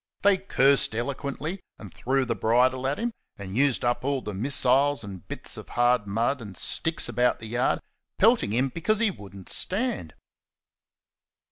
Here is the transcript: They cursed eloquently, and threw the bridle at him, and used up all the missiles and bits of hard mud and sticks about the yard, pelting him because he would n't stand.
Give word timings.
They 0.23 0.39
cursed 0.39 0.95
eloquently, 0.95 1.59
and 1.77 1.93
threw 1.93 2.25
the 2.25 2.33
bridle 2.33 2.87
at 2.87 2.97
him, 2.97 3.13
and 3.37 3.55
used 3.55 3.85
up 3.85 4.03
all 4.03 4.23
the 4.23 4.33
missiles 4.33 5.03
and 5.03 5.27
bits 5.27 5.57
of 5.57 5.69
hard 5.69 6.07
mud 6.07 6.41
and 6.41 6.57
sticks 6.57 7.07
about 7.07 7.37
the 7.37 7.49
yard, 7.49 7.79
pelting 8.17 8.51
him 8.51 8.69
because 8.69 8.97
he 8.97 9.11
would 9.11 9.35
n't 9.35 9.47
stand. 9.47 10.15